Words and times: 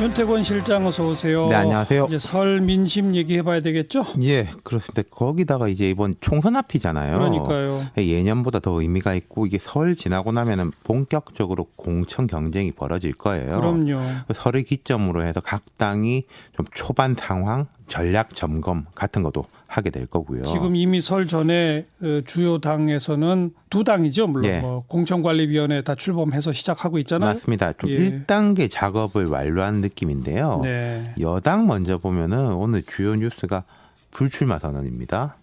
윤태권 0.00 0.44
실장 0.44 0.86
어서 0.86 1.06
오세요. 1.06 1.46
네, 1.48 1.56
안녕하세요. 1.56 2.06
이제 2.06 2.18
설 2.18 2.62
민심 2.62 3.14
얘기해봐야 3.14 3.60
되겠죠? 3.60 4.06
예, 4.22 4.48
그렇습니다. 4.64 5.02
거기다가 5.10 5.68
이제 5.68 5.90
이번 5.90 6.14
총선 6.22 6.56
앞이잖아요. 6.56 7.18
그러니까요. 7.18 7.82
예년보다 7.98 8.60
더 8.60 8.80
의미가 8.80 9.12
있고 9.14 9.44
이게 9.44 9.58
설 9.60 9.94
지나고 9.94 10.32
나면은 10.32 10.70
본격적으로 10.84 11.66
공천 11.76 12.26
경쟁이 12.26 12.72
벌어질 12.72 13.12
거예요. 13.12 13.60
그럼요. 13.60 14.00
그 14.26 14.32
설을 14.32 14.62
기점으로 14.62 15.22
해서 15.22 15.42
각 15.42 15.64
당이 15.76 16.24
좀 16.56 16.64
초반 16.72 17.14
상황, 17.14 17.66
전략 17.86 18.30
점검 18.30 18.86
같은 18.94 19.22
것도 19.22 19.44
하게 19.70 19.90
될 19.90 20.06
거고요. 20.06 20.42
지금 20.46 20.74
이미 20.74 21.00
설 21.00 21.28
전에 21.28 21.86
어, 22.02 22.20
주요 22.26 22.58
당에서는 22.60 23.52
두 23.70 23.84
당이죠. 23.84 24.26
물론 24.26 24.50
예. 24.50 24.60
뭐 24.60 24.84
공천관리위원회 24.88 25.82
다 25.82 25.94
출범해서 25.94 26.52
시작하고 26.52 26.98
있잖아요. 26.98 27.30
맞습니다. 27.30 27.72
좀 27.74 27.88
예. 27.88 27.96
1단계 27.96 28.68
작업을 28.68 29.26
완료한 29.26 29.76
느낌인데요. 29.80 30.60
네. 30.64 31.14
여당 31.20 31.68
먼저 31.68 31.98
보면은 31.98 32.52
오늘 32.54 32.82
주요 32.82 33.14
뉴스가 33.14 33.62
불출마 34.10 34.58
선언입니다. 34.58 35.36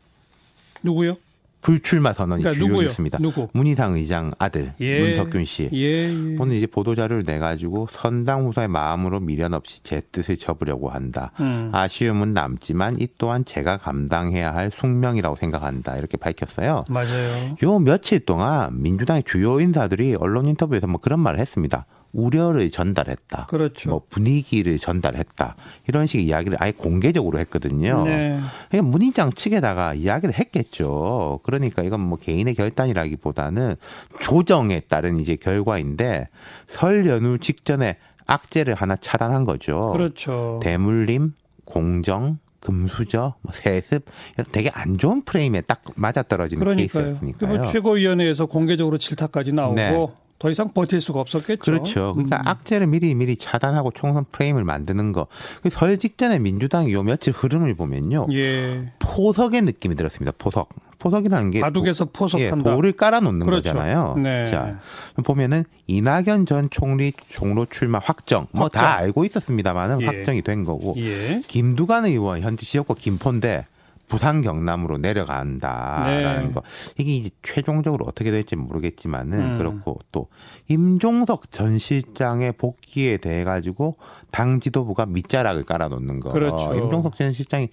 누구요? 0.83 1.15
불출마 1.61 2.13
선언이 2.13 2.43
그러니까 2.43 2.57
주요 2.57 2.67
누구요? 2.69 2.87
뉴스입니다. 2.87 3.17
누구? 3.19 3.47
문희상 3.53 3.95
의장 3.95 4.31
아들 4.37 4.73
예. 4.79 4.99
문석균 4.99 5.45
씨. 5.45 5.69
예. 5.73 5.77
예. 5.77 6.35
오늘 6.39 6.55
이제 6.55 6.67
보도 6.67 6.95
자료를 6.95 7.23
내 7.23 7.39
가지고 7.39 7.87
선당 7.89 8.45
후사의 8.45 8.67
마음으로 8.67 9.19
미련 9.19 9.53
없이 9.53 9.81
제 9.83 10.01
뜻을 10.11 10.37
접으려고 10.37 10.89
한다. 10.89 11.31
음. 11.39 11.69
아쉬움은 11.73 12.33
남지만 12.33 12.99
이 12.99 13.07
또한 13.17 13.43
제가 13.43 13.77
감당해야 13.77 14.53
할 14.53 14.71
숙명이라고 14.71 15.35
생각한다. 15.35 15.97
이렇게 15.97 16.17
밝혔어요. 16.17 16.85
맞아요. 16.89 17.55
요 17.63 17.79
며칠 17.79 18.19
동안 18.25 18.81
민주당의 18.81 19.23
주요 19.23 19.59
인사들이 19.59 20.15
언론 20.19 20.47
인터뷰에서 20.47 20.87
뭐 20.87 20.99
그런 21.01 21.19
말을 21.19 21.39
했습니다. 21.39 21.85
우려를 22.17 22.71
전달했다. 22.71 23.45
그렇죠. 23.45 23.91
뭐 23.91 24.01
분위기를 24.09 24.79
전달했다. 24.79 25.55
이런 25.87 26.07
식의 26.07 26.25
이야기를 26.25 26.57
아예 26.59 26.71
공개적으로 26.71 27.37
했거든요. 27.39 28.03
네. 28.03 28.39
그냥 28.71 28.89
문희장 28.89 29.31
측에다가 29.33 29.93
이야기를 29.93 30.33
했겠죠. 30.33 31.39
그러니까 31.43 31.83
이건 31.83 31.99
뭐 31.99 32.17
개인의 32.17 32.55
결단이라기보다는 32.55 33.75
조정에 34.19 34.79
따른 34.79 35.19
이제 35.19 35.35
결과인데 35.35 36.29
설 36.67 37.05
연휴 37.05 37.37
직전에 37.37 37.97
악재를 38.25 38.73
하나 38.73 38.95
차단한 38.95 39.43
거죠. 39.43 39.91
그렇죠. 39.93 40.59
대물림, 40.63 41.33
공정, 41.65 42.39
금수저, 42.61 43.35
뭐 43.41 43.51
세습 43.53 44.05
되게 44.51 44.71
안 44.73 44.97
좋은 44.97 45.23
프레임에 45.23 45.61
딱 45.61 45.83
맞아떨어지는 45.95 46.59
그러니까요. 46.59 47.03
케이스였으니까요. 47.03 47.51
그리고 47.51 47.71
최고위원회에서 47.71 48.47
공개적으로 48.47 48.97
질타까지 48.97 49.53
나오고 49.53 49.75
네. 49.75 50.07
더 50.39 50.49
이상 50.51 50.69
버틸 50.71 51.01
수가 51.01 51.19
없었겠죠. 51.19 51.59
그렇죠. 51.63 52.13
그러니까 52.13 52.37
음. 52.37 52.47
악재를 52.47 52.87
미리 52.87 53.15
미리 53.15 53.35
차단하고 53.37 53.91
총선 53.91 54.25
프레임을 54.31 54.63
만드는 54.63 55.11
거. 55.11 55.27
그설 55.63 55.97
직전에 55.97 56.37
민주당이 56.39 56.93
요 56.93 57.01
며칠 57.03 57.33
흐름을 57.33 57.73
보면요. 57.75 58.27
예. 58.33 58.91
포석의 58.99 59.63
느낌이 59.63 59.95
들었습니다. 59.95 60.31
포석. 60.37 60.69
포석이라는 60.99 61.51
게 61.51 61.59
바둑에서 61.61 62.05
도- 62.05 62.11
포석한다. 62.11 62.71
예, 62.71 62.75
돌을 62.75 62.91
깔아놓는 62.93 63.45
그렇죠. 63.45 63.71
거잖아요. 63.73 64.15
네. 64.17 64.45
자 64.45 64.79
보면은 65.23 65.63
이낙연 65.87 66.45
전 66.47 66.69
총리 66.71 67.13
종로 67.29 67.65
출마 67.69 67.99
확정. 67.99 68.47
뭐. 68.51 68.67
다 68.69 68.95
알고 68.97 69.23
있었습니다만은 69.25 70.01
예. 70.01 70.05
확정이 70.05 70.41
된 70.41 70.63
거고 70.65 70.95
예. 70.97 71.41
김두관 71.47 72.05
의원 72.05 72.41
현재 72.41 72.65
지역구 72.65 72.95
김포인데 72.95 73.65
부산 74.07 74.41
경남으로 74.41 74.97
내려간다라는 74.97 76.47
네. 76.47 76.53
거 76.53 76.63
이게 76.97 77.15
이제 77.15 77.29
최종적으로 77.43 78.05
어떻게 78.07 78.31
될지 78.31 78.55
모르겠지만은 78.55 79.39
음. 79.39 79.57
그렇고 79.57 79.99
또 80.11 80.27
임종석 80.69 81.51
전 81.51 81.77
실장의 81.77 82.53
복귀에 82.53 83.17
대해 83.17 83.43
가지고 83.43 83.97
당 84.31 84.59
지도부가 84.59 85.05
밑자락을 85.05 85.63
깔아놓는 85.65 86.19
거. 86.21 86.31
그렇죠. 86.31 86.73
임종석 86.73 87.15
전 87.15 87.33
실장이 87.33 87.69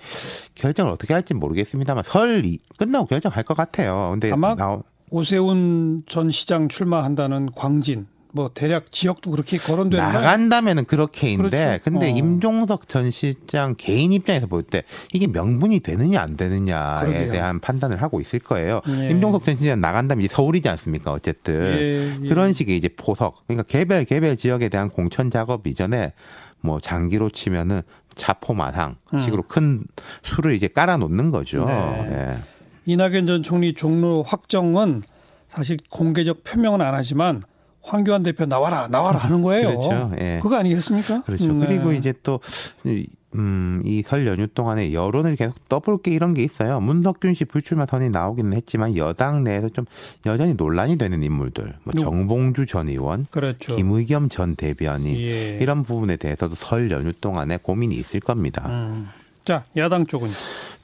결정을 0.54 0.92
어떻게 0.92 1.14
할지 1.14 1.34
모르겠습니다만 1.34 2.04
설이 2.06 2.58
끝나고 2.76 3.06
결정할 3.06 3.44
것 3.44 3.56
같아요. 3.56 4.08
근데 4.12 4.30
아마 4.32 4.54
나오- 4.54 4.82
오세훈 5.10 6.02
전 6.06 6.30
시장 6.30 6.68
출마한다는 6.68 7.50
광진 7.54 8.06
뭐 8.36 8.50
대략 8.52 8.90
지역도 8.90 9.30
그렇게 9.30 9.58
거론되는 9.58 10.04
거 10.04 10.12
나간다면은 10.12 10.86
그렇게인데 10.86 11.48
그렇죠. 11.78 11.84
근데 11.84 12.06
어. 12.10 12.16
임종석 12.16 12.88
전 12.88 13.12
실장 13.12 13.76
개인 13.78 14.12
입장에서 14.12 14.48
볼 14.48 14.64
때 14.64 14.82
이게 15.12 15.28
명분이 15.28 15.78
되느냐 15.80 16.20
안 16.20 16.36
되느냐에 16.36 17.00
그러게요. 17.04 17.30
대한 17.32 17.60
판단을 17.60 18.02
하고 18.02 18.20
있을 18.20 18.40
거예요. 18.40 18.80
예. 18.88 19.10
임종석 19.10 19.44
전 19.44 19.56
실장 19.56 19.80
나간다면 19.80 20.24
이제 20.24 20.34
서울이지 20.34 20.68
않습니까? 20.68 21.12
어쨌든 21.12 21.54
예, 21.78 22.18
예. 22.24 22.28
그런 22.28 22.52
식의 22.52 22.76
이제 22.76 22.88
포석 22.88 23.46
그러니까 23.46 23.62
개별 23.68 24.04
개별 24.04 24.36
지역에 24.36 24.68
대한 24.68 24.88
공천 24.90 25.30
작업 25.30 25.66
이전에 25.68 26.12
뭐 26.60 26.80
장기로 26.80 27.30
치면은 27.30 27.82
차포마상 28.16 28.96
음. 29.12 29.18
식으로 29.20 29.42
큰 29.42 29.84
수를 30.22 30.54
이제 30.54 30.66
깔아 30.66 30.96
놓는 30.96 31.30
거죠. 31.30 31.64
네. 31.66 32.08
예. 32.10 32.38
이낙연 32.86 33.26
전 33.28 33.42
총리 33.44 33.74
종로 33.74 34.24
확정은 34.24 35.02
사실 35.46 35.76
공개적 35.90 36.42
표명은 36.42 36.80
안 36.80 36.94
하지만 36.94 37.42
황교안 37.84 38.22
대표 38.22 38.46
나와라 38.46 38.88
나와라 38.88 39.18
하는 39.18 39.42
거예요. 39.42 39.68
그렇죠. 39.68 40.10
예. 40.20 40.40
그거 40.42 40.56
아니겠습니까? 40.56 41.22
그렇죠. 41.22 41.52
네. 41.52 41.66
그리고 41.66 41.92
이제 41.92 42.12
또, 42.22 42.40
이, 42.84 43.06
음, 43.34 43.82
이 43.84 44.02
설 44.06 44.26
연휴 44.26 44.46
동안에 44.46 44.92
여론을 44.92 45.36
계속 45.36 45.68
떠볼 45.68 45.98
게 46.02 46.12
이런 46.12 46.34
게 46.34 46.42
있어요. 46.42 46.80
문석균 46.80 47.34
씨 47.34 47.44
불출마 47.44 47.84
선이 47.86 48.08
나오기는 48.10 48.52
했지만 48.54 48.96
여당 48.96 49.44
내에서 49.44 49.68
좀 49.68 49.84
여전히 50.24 50.54
논란이 50.54 50.96
되는 50.98 51.22
인물들. 51.22 51.74
뭐? 51.84 51.92
정봉주 51.92 52.66
전 52.66 52.88
의원, 52.88 53.26
그렇죠. 53.30 53.76
김의겸 53.76 54.28
전 54.28 54.56
대변인. 54.56 55.16
예. 55.16 55.58
이런 55.60 55.82
부분에 55.82 56.16
대해서도 56.16 56.54
설 56.54 56.90
연휴 56.90 57.12
동안에 57.12 57.58
고민이 57.58 57.94
있을 57.96 58.20
겁니다. 58.20 58.66
음. 58.68 59.08
자 59.44 59.64
야당 59.76 60.06
쪽은 60.06 60.30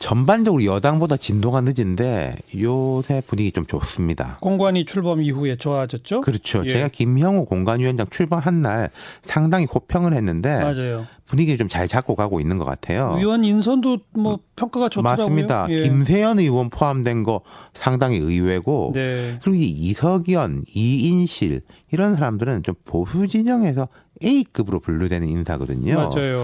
전반적으로 0.01 0.65
여당보다 0.65 1.19
진도가 1.19 1.61
늦은데 1.61 2.35
요새 2.59 3.23
분위기 3.27 3.53
좀 3.53 3.67
좋습니다. 3.67 4.39
공관이 4.41 4.87
출범 4.87 5.23
이후에 5.23 5.57
좋아졌죠? 5.57 6.23
그렇죠. 6.23 6.63
예. 6.65 6.71
제가 6.71 6.89
김형우 6.89 7.45
공관위원장 7.45 8.07
출범한 8.09 8.63
날 8.63 8.89
상당히 9.23 9.67
호평을 9.67 10.15
했는데 10.15 10.57
맞아요. 10.59 11.07
분위기를 11.27 11.59
좀 11.59 11.69
잘 11.69 11.87
잡고 11.87 12.17
가고 12.17 12.41
있는 12.41 12.57
것 12.59 12.65
같아요. 12.65 13.15
의원 13.19 13.45
인선도 13.45 13.99
뭐 14.15 14.41
평가가 14.57 14.89
좋더라고요. 14.89 15.27
맞습니다. 15.27 15.67
예. 15.69 15.83
김세연 15.83 16.39
의원 16.41 16.71
포함된 16.71 17.23
거 17.23 17.43
상당히 17.75 18.17
의외고 18.17 18.93
네. 18.95 19.39
그리고 19.43 19.57
이 19.63 19.67
이석연, 19.69 20.65
이인실 20.75 21.61
이런 21.93 22.17
사람들은 22.17 22.63
좀 22.65 22.75
보수 22.87 23.29
진영에서 23.29 23.87
A급으로 24.25 24.81
분류되는 24.81 25.29
인사거든요. 25.29 25.95
맞아요. 25.95 26.43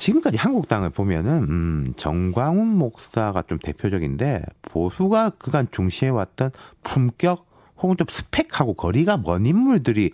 지금까지 0.00 0.38
한국당을 0.38 0.90
보면은 0.90 1.42
음, 1.48 1.92
정광훈 1.96 2.66
목사가 2.66 3.42
좀 3.42 3.58
대표적인데 3.58 4.42
보수가 4.62 5.30
그간 5.38 5.68
중시해왔던 5.70 6.50
품격 6.82 7.46
혹은 7.78 7.96
좀 7.96 8.06
스펙하고 8.08 8.74
거리가 8.74 9.18
먼 9.18 9.44
인물들이 9.44 10.10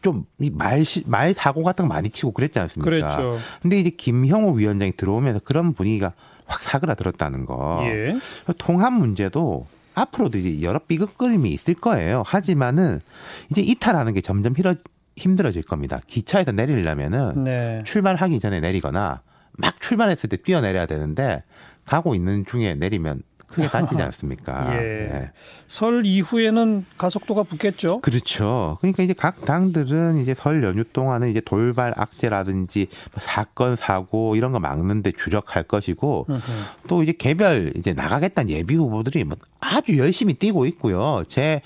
좀말 0.00 0.82
말 1.04 1.34
사고 1.34 1.62
같은 1.62 1.86
거 1.86 1.94
많이 1.94 2.08
치고 2.08 2.32
그랬지 2.32 2.58
않습니까? 2.58 2.90
그랬죠. 2.90 3.38
근데 3.60 3.78
이제 3.78 3.90
김형호 3.90 4.52
위원장이 4.52 4.92
들어오면서 4.96 5.40
그런 5.44 5.74
분위기가 5.74 6.14
확 6.46 6.60
사그라들었다는 6.62 7.44
거. 7.44 7.80
예. 7.84 8.14
통합 8.58 8.94
문제도 8.94 9.66
앞으로도 9.94 10.38
이제 10.38 10.62
여러 10.62 10.78
삐걱거림이 10.78 11.50
있을 11.50 11.74
거예요. 11.74 12.22
하지만은 12.26 13.00
이제 13.50 13.60
이탈하는 13.60 14.14
게 14.14 14.22
점점 14.22 14.54
힘들어, 15.16 15.42
힘들어질 15.42 15.62
겁니다. 15.62 16.00
기차에서 16.06 16.52
내리려면은 16.52 17.44
네. 17.44 17.82
출발하기 17.84 18.40
전에 18.40 18.60
내리거나 18.60 19.22
막 19.52 19.80
출발했을 19.80 20.28
때 20.28 20.36
뛰어내려야 20.36 20.86
되는데 20.86 21.42
가고 21.84 22.14
있는 22.14 22.44
중에 22.46 22.74
내리면 22.74 23.22
크게 23.48 23.68
다치지 23.68 24.00
않습니까? 24.00 24.74
예. 24.74 24.78
네. 24.80 25.30
설 25.66 26.06
이후에는 26.06 26.86
가속도가 26.96 27.42
붙겠죠. 27.42 28.00
그렇죠. 28.00 28.78
그러니까 28.80 29.02
이제 29.02 29.12
각 29.12 29.44
당들은 29.44 30.16
이제 30.18 30.34
설 30.34 30.62
연휴 30.64 30.84
동안은 30.84 31.28
이제 31.28 31.40
돌발 31.40 31.92
악재라든지 31.96 32.86
뭐 33.12 33.20
사건 33.20 33.76
사고 33.76 34.36
이런 34.36 34.52
거 34.52 34.60
막는데 34.60 35.12
주력할 35.12 35.64
것이고. 35.64 36.26
또 36.88 37.02
이제 37.02 37.12
개별 37.12 37.72
이제 37.76 37.92
나가겠다는 37.92 38.50
예비 38.50 38.74
후보들이 38.74 39.24
뭐 39.24 39.36
아주 39.60 39.98
열심히 39.98 40.32
뛰고 40.34 40.64
있고요. 40.66 41.22
제 41.28 41.60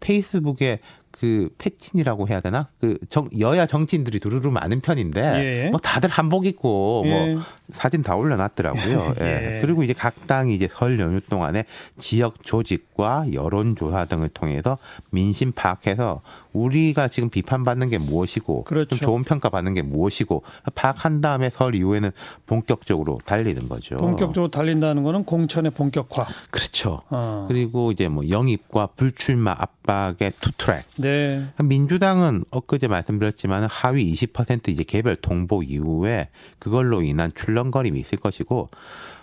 페이스북에 0.00 0.80
그 1.12 1.50
패친이라고 1.58 2.28
해야 2.28 2.40
되나? 2.40 2.68
그 2.80 2.98
정, 3.08 3.28
여야 3.38 3.66
정치인들이 3.66 4.18
두루루 4.18 4.50
많은 4.50 4.80
편인데 4.80 5.64
예. 5.66 5.70
뭐 5.70 5.78
다들 5.78 6.08
한복 6.10 6.46
입고 6.46 7.04
예. 7.06 7.34
뭐 7.34 7.42
사진 7.70 8.02
다 8.02 8.16
올려놨더라고요. 8.16 9.14
예. 9.20 9.56
예. 9.56 9.60
그리고 9.60 9.82
이제 9.82 9.92
각 9.92 10.26
당이 10.26 10.54
이제 10.54 10.68
설 10.72 10.98
연휴 10.98 11.20
동안에 11.20 11.64
지역 11.98 12.42
조직과 12.42 13.26
여론 13.34 13.76
조사 13.76 14.06
등을 14.06 14.28
통해서 14.30 14.78
민심 15.10 15.52
파악해서 15.52 16.22
우리가 16.52 17.08
지금 17.08 17.30
비판받는 17.30 17.88
게 17.88 17.98
무엇이고 17.98 18.64
그렇죠. 18.64 18.96
좀 18.96 18.98
좋은 18.98 19.24
평가 19.24 19.48
받는 19.48 19.74
게 19.74 19.82
무엇이고 19.82 20.42
파악한 20.74 21.20
다음에 21.20 21.50
설 21.50 21.74
이후에는 21.74 22.10
본격적으로 22.46 23.20
달리는 23.24 23.68
거죠. 23.68 23.96
본격적으로 23.96 24.50
달린다는 24.50 25.02
거는 25.02 25.24
공천의 25.24 25.72
본격화. 25.72 26.26
그렇죠. 26.50 27.02
어. 27.10 27.46
그리고 27.48 27.92
이제 27.92 28.08
뭐 28.08 28.28
영입과 28.28 28.88
불출마 28.96 29.54
압박의 29.58 30.32
투트랙 30.40 30.84
네. 31.02 31.46
민주당은 31.62 32.44
엊그제 32.50 32.88
말씀드렸지만 32.88 33.68
하위 33.70 34.12
20% 34.12 34.68
이제 34.68 34.82
개별 34.82 35.16
통보 35.16 35.62
이후에 35.62 36.28
그걸로 36.58 37.02
인한 37.02 37.32
출렁거림이 37.34 38.00
있을 38.00 38.18
것이고 38.18 38.68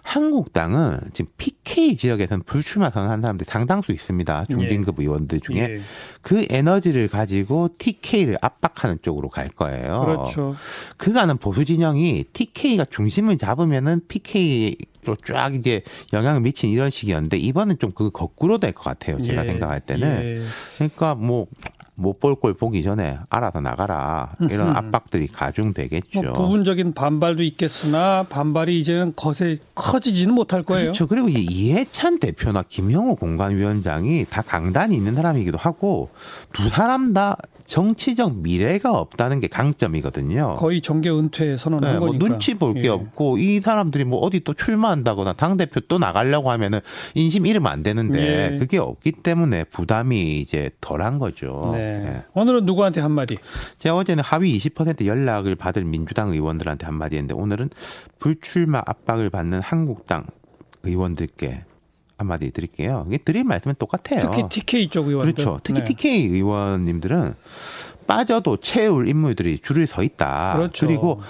한국당은 0.02 1.00
지금 1.14 1.31
PK 1.38 1.96
지역에서는 1.96 2.44
불출마 2.44 2.90
선언한 2.90 3.22
사람들이 3.22 3.48
상당수 3.50 3.92
있습니다. 3.92 4.46
중진급 4.50 4.96
예. 5.00 5.04
의원들 5.04 5.40
중에 5.42 5.58
예. 5.58 5.81
그 6.22 6.46
에너지를 6.50 7.08
가지고 7.08 7.70
TK를 7.78 8.38
압박하는 8.42 9.00
쪽으로 9.02 9.30
갈 9.30 9.50
거예요. 9.50 10.04
그렇죠. 10.06 10.56
그가는 10.98 11.38
보수 11.38 11.66
진영이 11.66 12.26
TK가 12.34 12.86
중심을 12.86 13.38
잡으면은 13.38 14.02
PK 14.08 14.78
로 15.10 15.16
쫙 15.26 15.54
이제 15.56 15.82
영향을 16.14 16.42
미친 16.42 16.70
이런 16.70 16.90
식이었는데 16.90 17.38
이번은 17.38 17.78
좀 17.80 17.90
그 17.96 18.12
거꾸로 18.12 18.60
될 18.60 18.72
것 18.74 18.84
같아요. 18.84 19.20
제가 19.22 19.44
예. 19.44 19.50
생각할 19.50 19.80
때는. 19.82 20.38
예. 20.38 20.44
그러니까 20.78 21.16
뭐 21.16 21.48
못볼걸 21.96 22.54
보기 22.54 22.82
전에 22.82 23.18
알아서 23.30 23.60
나가라 23.60 24.34
이런 24.50 24.70
압박들이 24.70 25.28
가중되겠죠. 25.28 26.22
뭐 26.22 26.32
부분적인 26.34 26.94
반발도 26.94 27.44
있겠으나 27.44 28.26
반발이 28.30 28.80
이제는 28.80 29.14
거세 29.18 29.58
커지지는 29.76 30.34
못할 30.34 30.64
거예요. 30.64 30.84
그렇죠. 30.86 31.08
그리고 31.08 31.28
이제 31.28 31.40
이해찬 31.42 32.20
대표나 32.20 32.64
김영호 32.70 33.16
공관위원장이 33.16 34.26
다 34.30 34.42
강단이 34.42 34.96
있는 34.96 35.16
사람이기도 35.16 35.58
하고 35.58 36.10
두 36.54 36.70
사람 36.70 37.14
다 37.14 37.36
정치적 37.69 38.38
미래가 38.38 38.94
없다는 38.94 39.39
게 39.39 39.48
강점이거든요. 39.48 40.56
거의 40.57 40.81
정계 40.81 41.12
은퇴 41.12 41.56
선언한 41.56 41.94
네, 41.94 42.00
뭐 42.00 42.07
거니까. 42.07 42.27
눈치 42.27 42.56
볼게 42.56 42.86
예. 42.86 42.88
없고 42.88 43.38
이 43.38 43.62
사람들이 43.62 44.06
뭐 44.06 44.19
어디 44.21 44.39
또 44.39 44.56
출마한다거나 44.56 45.33
당 45.33 45.56
대표 45.56 45.80
또 45.81 46.00
나가려고 46.00 46.50
하면은 46.50 46.80
인심 47.13 47.45
잃으면 47.45 47.71
안 47.71 47.83
되는데 47.83 48.54
예. 48.54 48.57
그게 48.57 48.80
없기 48.80 49.12
때문에 49.12 49.66
부담이 49.66 50.39
이제 50.39 50.71
덜한 50.81 51.19
거죠. 51.19 51.69
네. 51.75 52.06
예. 52.07 52.24
오늘은 52.33 52.66
누구한테 52.66 53.01
한 53.01 53.12
마디? 53.12 53.38
제가 53.77 53.95
어제는 53.98 54.24
하위 54.24 54.57
20% 54.57 55.06
연락을 55.06 55.54
받을 55.54 55.86
민주당 55.86 56.31
의원들한테 56.31 56.88
한 56.88 56.95
마디 56.95 57.18
했는데 57.18 57.36
오늘은 57.36 57.69
불출마 58.18 58.81
압박을 58.83 59.30
받는 59.30 59.62
한국당 59.62 60.25
의원들께 60.81 61.66
한마디 62.19 62.51
드릴게요. 62.51 63.06
이게 63.07 63.18
드릴 63.18 63.44
말씀은 63.45 63.75
똑같아요. 63.80 64.19
특히 64.21 64.48
TK 64.50 64.89
쪽 64.89 65.07
의원들. 65.07 65.33
그렇죠. 65.33 65.60
특히 65.63 65.80
네. 65.80 65.86
TK 65.86 66.27
의원님들은 66.27 67.33
빠져도 68.06 68.57
채울 68.57 69.07
인물들이 69.07 69.60
줄을 69.60 69.88
서 69.88 70.04
있다. 70.04 70.54
그렇죠. 70.57 70.86
리고 70.86 71.21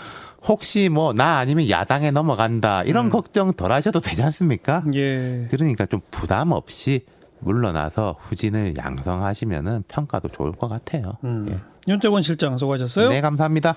혹시 0.47 0.89
뭐 0.89 1.13
나 1.13 1.37
아니면 1.37 1.69
야당에 1.69 2.11
넘어간다 2.11 2.83
이런 2.83 3.05
음. 3.05 3.09
걱정 3.09 3.53
덜 3.53 3.71
하셔도 3.71 3.99
되지 4.01 4.23
않습니까? 4.23 4.83
예. 4.95 5.47
그러니까 5.51 5.85
좀 5.85 6.01
부담 6.11 6.51
없이 6.51 7.05
물러나서 7.39 8.15
후진을 8.21 8.75
양성하시면은 8.77 9.83
평가도 9.87 10.29
좋을 10.29 10.53
것 10.53 10.67
같아요. 10.69 11.17
음. 11.23 11.45
예. 11.49 11.59
윤태권 11.91 12.21
실장 12.23 12.57
수고하셨어요. 12.57 13.09
네, 13.09 13.21
감사합니다. 13.21 13.75